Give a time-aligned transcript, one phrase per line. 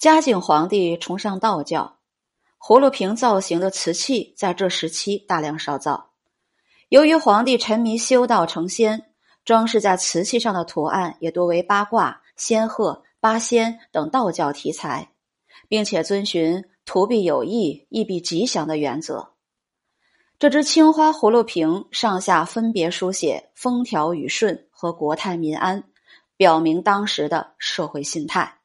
[0.00, 1.98] 嘉靖皇帝崇尚道教，
[2.58, 6.12] 葫芦瓶造型的瓷器在这时期大量烧造。
[6.88, 9.12] 由于皇帝沉迷修道成仙，
[9.44, 15.10] 装饰在瓷器上的图案也多为八卦、仙鹤、八仙等道教题材，
[15.68, 19.34] 并且遵循“图必有意，意必吉祥”的原则。
[20.38, 25.84] 这只青花葫芦瓶上下分别书写“风调雨顺”和“国泰民安”，
[26.38, 28.59] 表明当时的社会心态。